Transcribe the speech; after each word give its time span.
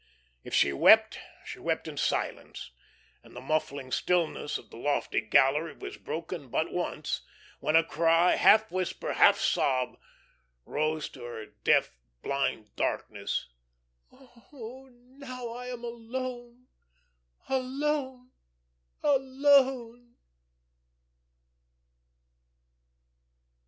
If 0.43 0.55
she 0.55 0.73
wept, 0.73 1.19
she 1.45 1.59
wept 1.59 1.87
in 1.87 1.95
silence, 1.95 2.71
and 3.21 3.35
the 3.35 3.39
muffling 3.39 3.91
stillness 3.91 4.57
of 4.57 4.71
the 4.71 4.75
lofty 4.77 5.21
gallery 5.21 5.75
was 5.77 5.97
broken 5.97 6.49
but 6.49 6.73
once, 6.73 7.21
when 7.59 7.75
a 7.75 7.83
cry, 7.83 8.33
half 8.33 8.71
whisper, 8.71 9.13
half 9.13 9.37
sob, 9.39 9.99
rose 10.65 11.07
to 11.09 11.19
the 11.19 11.53
deaf, 11.63 11.91
blind 12.23 12.75
darkness: 12.75 13.47
"Oh, 14.11 14.89
now 14.91 15.49
I 15.49 15.67
am 15.67 15.83
alone, 15.83 16.65
alone, 17.47 18.31
alone!" 19.03 20.15